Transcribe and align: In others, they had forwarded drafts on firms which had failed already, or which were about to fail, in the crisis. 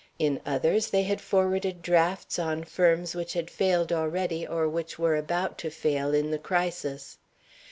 In 0.17 0.41
others, 0.47 0.89
they 0.89 1.03
had 1.03 1.21
forwarded 1.21 1.83
drafts 1.83 2.39
on 2.39 2.63
firms 2.63 3.13
which 3.13 3.33
had 3.33 3.51
failed 3.51 3.93
already, 3.93 4.47
or 4.47 4.67
which 4.67 4.97
were 4.97 5.15
about 5.15 5.59
to 5.59 5.69
fail, 5.69 6.11
in 6.15 6.31
the 6.31 6.39
crisis. 6.39 7.19